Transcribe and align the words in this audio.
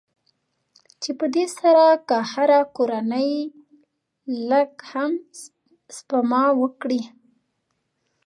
چې 1.01 1.11
په 1.19 1.25
دې 1.35 1.45
سره 1.59 1.85
که 2.07 2.17
هره 2.31 2.61
کورنۍ 2.75 3.31
لږ 4.49 4.71
هم 4.91 5.11
سپما 5.95 6.45
وکړي. 6.61 7.01